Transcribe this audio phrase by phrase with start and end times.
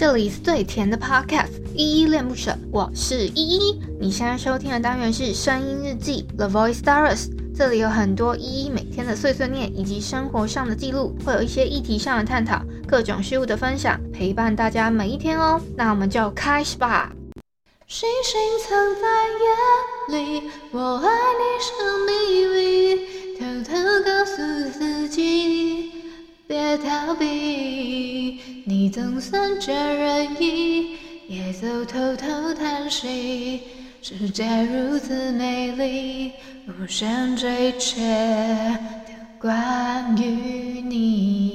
[0.00, 3.78] 这里是最甜的 Podcast，依依恋不舍，我是依依。
[4.00, 15.60] 你现在收听的单元是声音日记 The Voice Diaries，这里有很多依依每天的碎碎念以及生活上的记录，会有一些议题上的探讨，各种事物的分享，陪伴大家每一天哦。
[15.76, 17.12] 那我们就开始吧。
[17.86, 21.72] 星星藏在夜里，我爱你是
[22.06, 24.40] 秘密，偷偷告诉
[24.72, 25.92] 自己，
[26.46, 27.69] 别逃避。
[28.90, 30.96] 你总算觉人意，
[31.28, 33.62] 也都偷偷叹息，
[34.02, 36.32] 世界如此美丽，
[36.66, 41.54] 无限这一切都关于你。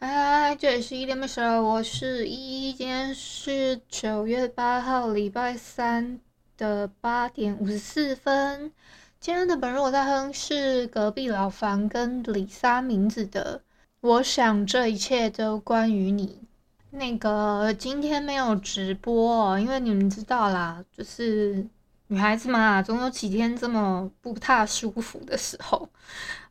[0.00, 2.72] 嗨，这里是依依恋不舍，我是依依。
[2.72, 6.18] 今天是九月八号，礼拜三
[6.56, 8.72] 的八点五十四分。
[9.20, 13.60] 今天的本日我在哼是隔壁老樊跟李莎名字的。
[14.00, 16.46] 我想这一切都关于你。
[16.90, 21.66] 那个今天没有直播，因为你们知道啦，就是
[22.06, 25.88] 女孩子嘛，总有几天这么不太舒服的时候，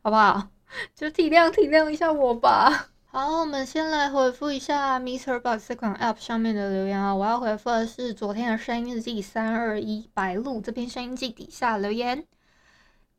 [0.02, 0.48] 好不好？
[0.94, 2.90] 就体谅体谅一下我吧。
[3.06, 7.14] 好，我们先来回复一下 MixerBox 这款 App 上面的留言啊。
[7.14, 12.24] 我要回复的是昨天的声音日记三二一白鹿这篇声音记底下留言。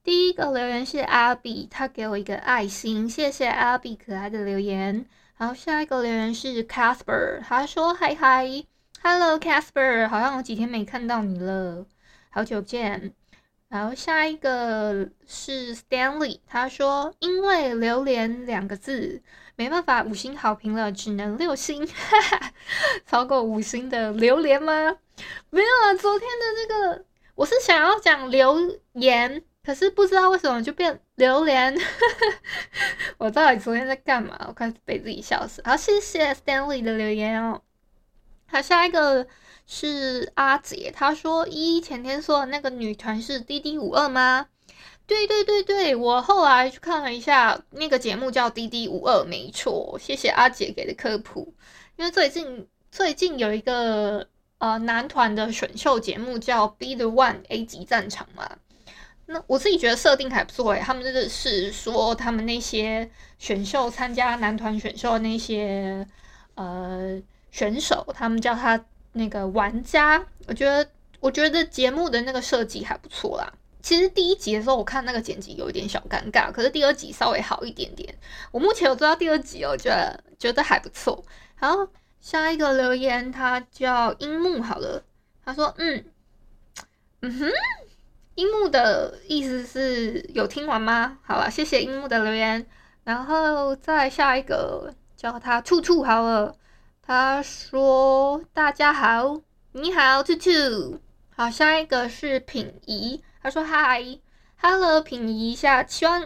[0.04, 5.06] 第一个留言是阿比，他给我一个爱心，谢谢阿比可爱的留言。
[5.34, 8.48] 好，下一个留言是 Casper，他说嗨嗨
[9.02, 11.86] ，Hello Casper，好像有几天没看到你了，
[12.30, 13.14] 好久不见。
[13.68, 19.22] 然后下一个是 Stanley，他说因为榴莲两个字。
[19.56, 22.54] 没办法，五星好评了，只能六星，哈哈，
[23.06, 24.72] 超过五星的榴莲吗？
[25.50, 32.38] 没有啊，昨天的那个我是想要讲留言，可是不知道为什么就变榴莲，哈哈，
[33.20, 34.36] 我到底昨天在干嘛？
[34.48, 35.62] 我开始被自己笑死。
[35.64, 37.62] 好，谢谢 Stanley 的留言哦。
[38.48, 39.28] 好，下一个
[39.68, 44.48] 是阿杰，他说一前天说的那个女团是滴滴五二吗？
[45.06, 50.00] 对对对对，我后来去看了一下，那个节目叫《滴滴五二》，没错。
[50.02, 51.54] 谢谢阿姐给的科普。
[51.96, 54.28] 因为最近最近有一个
[54.58, 58.50] 呃男团的选秀节目叫《Be the One A 级战场》嘛，
[59.32, 63.08] 那我自己觉得设定还不错诶，他们就是说他们那些
[63.38, 66.08] 选秀参加男团选秀的那些
[66.56, 70.26] 呃选手，他们叫他那个玩家。
[70.48, 73.54] 我觉得我觉得节目的那个设计还不错啦。
[73.84, 78.14] 其实第一集的时候，我看那个剪辑有一点小尴尬，可是第二集稍微好一点点。
[78.52, 81.24] 我目前有做到第二集，我觉得觉得还不错。
[81.56, 81.88] 好，
[82.20, 85.04] 下一个留言，他叫樱木，好了，
[85.46, 86.04] 他说，嗯，
[87.22, 87.52] 嗯哼，
[88.40, 91.18] 樱木的意思是有听完吗？
[91.24, 92.66] 好了，谢谢樱木的留言。
[93.04, 96.56] 然后再下一个叫他兔兔，好了，
[97.02, 99.42] 他说大家好，
[99.74, 101.02] 你好，兔兔。
[101.36, 103.22] 好，下一个是品仪。
[103.44, 104.02] 他说：“嗨
[104.62, 106.26] ，Hello，品一下，希望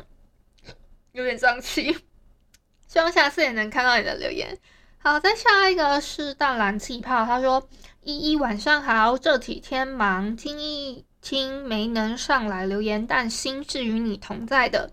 [1.13, 1.97] 有点胀气，
[2.87, 4.55] 希望下次也能看到你的留言。
[4.99, 7.25] 好，再下一个是淡蓝气泡。
[7.25, 7.67] 他说：
[8.01, 14.91] 依依晚上好，这几天忙，听一听没能上来留言，但心是与你同在的。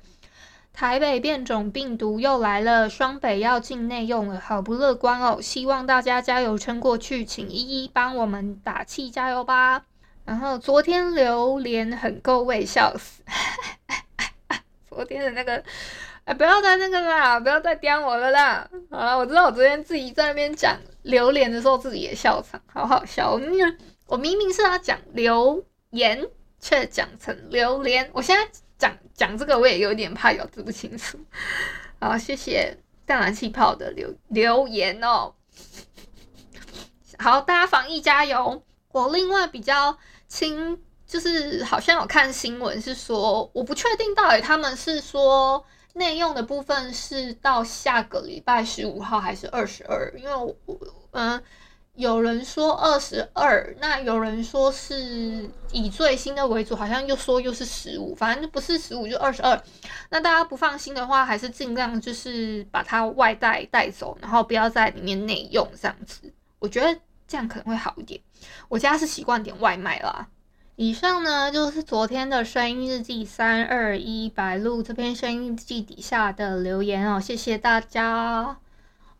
[0.72, 5.38] 台北变种病毒又来了，双北要进内用了，好不乐观哦。
[5.42, 9.82] 希望大家加油撑过去，请一一帮我们打气加油吧。”
[10.24, 13.24] 然后昨天榴莲很够味，笑死！
[14.88, 15.62] 昨天的那个，
[16.24, 18.70] 哎，不要再那个啦，不要再刁我了啦！
[18.91, 23.38] 好了，我知道我昨天自己在那边讲榴莲的时候，自己也笑场，好好笑。
[24.06, 26.28] 我明明是要讲榴盐，
[26.59, 28.11] 却讲成榴莲。
[28.12, 31.19] 我现在讲讲这个，我也有点怕咬字不清楚。
[32.01, 35.34] 好，谢谢淡蓝气泡的留留言哦。
[37.19, 38.62] 好，大家防疫加油！
[38.93, 39.99] 我另外比较。
[40.33, 50.15] 亲，就是好像有看新闻，是说我不确定到底他们是说内用的部分是到下个礼拜十五号还是二十二？
[50.16, 50.57] 因为我
[51.10, 51.43] 嗯，
[52.00, 59.62] 有人说二十二，那有人说是以最新的为主，好像又说又是十五，反正就不是十五就二十二。
[60.08, 66.32] 那大家不放心的话，还是尽量就是把它外带带走，然后不要在里面内用这样子。
[66.58, 66.98] 我觉得。
[67.30, 68.20] 这样可能会好一点。
[68.68, 70.26] 我家是习惯点外卖啦。
[70.74, 78.58] 以上呢就是昨天的声音日记三二一白鹿这篇声音日记底下的留言哦，谢谢大家。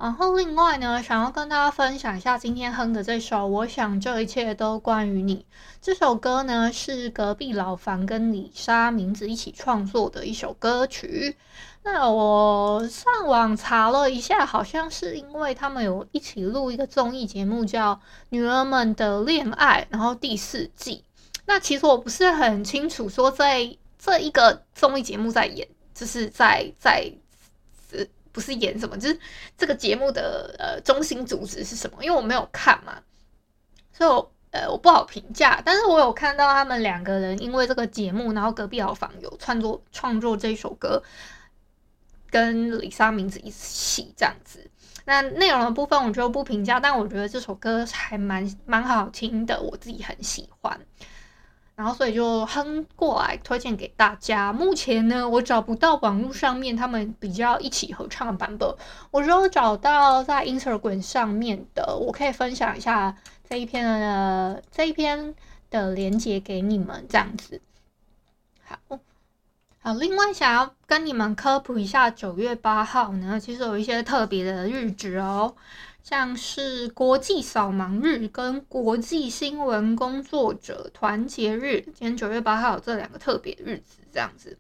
[0.01, 5.37] 然后另外呢，想要跟大家分享一下今天哼的这首《我想这一切都关于你》
[5.83, 11.37] 这首歌呢，是隔壁老樊跟李莎名字一起创作的一首歌曲。
[11.83, 17.95] 那我上网查了一下，好像是因为他们有一起录一个综艺节目，叫
[18.31, 21.05] 《女儿们的恋爱》，然后第四季。
[21.45, 27.13] 那其实我不是很清楚，说在这一个综艺节目在演，就是在在。
[28.33, 29.19] 不是演什么，就是
[29.57, 32.05] 这个节目的呃中心主旨是什么？
[32.05, 33.01] 因为我没有看嘛，
[33.93, 35.61] 所以我呃我不好评价。
[35.65, 41.03] 但是我有看到他们两个人因为这个节目，然后隔壁老房有创作创作这首歌，
[42.31, 44.71] 跟李莎名字一起这样子。
[45.07, 50.79] 那内容的部分我就不评价，但我觉得这首歌还蛮蛮好听的，我自己很喜欢。
[51.81, 54.53] 然后，所以就哼过来推荐给大家。
[54.53, 58.69] 目前呢，我找不到网络上面他们比较一起合唱的版本，
[59.11, 63.17] 我只有找到在 Instagram 上面的，我可以分享一下
[63.49, 65.35] 这一篇的这一篇
[65.71, 67.63] 的连接给你们，这样子。
[68.63, 68.77] 好，
[69.81, 75.55] 好，另外想要跟你们科普一下，九月八号呢，其实有一些特别的日子哦。
[76.03, 84.59] 像是国际扫盲日跟国际新闻工作者团结日，今天九月八号这两个特别日子，这样子。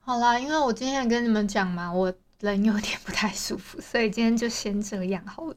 [0.00, 5.56] 好啦，因为我今天跟你们讲嘛，我人有点不太舒服，所以今天就先这样好了。